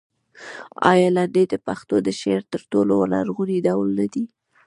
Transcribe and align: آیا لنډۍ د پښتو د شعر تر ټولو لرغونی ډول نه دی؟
آیا 0.91 1.09
لنډۍ 1.17 1.45
د 1.49 1.55
پښتو 1.67 1.95
د 2.05 2.09
شعر 2.19 2.41
تر 2.53 2.61
ټولو 2.71 2.95
لرغونی 3.13 3.57
ډول 3.67 3.87
نه 3.99 4.05
دی؟ 4.13 4.25